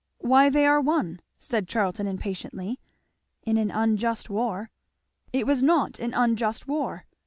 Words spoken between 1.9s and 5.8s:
impatiently. "In an unjust war" "It was